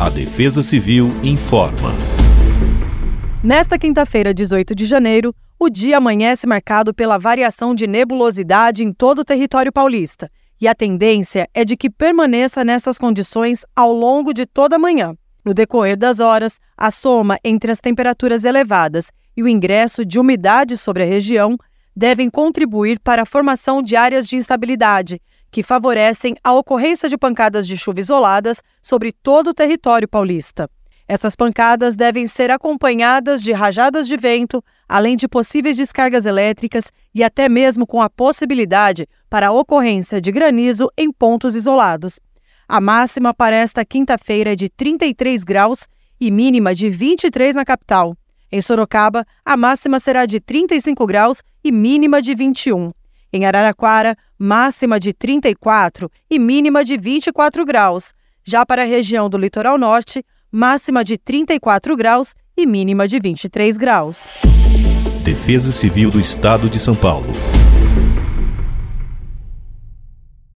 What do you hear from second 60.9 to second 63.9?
de 34 graus e mínima de 23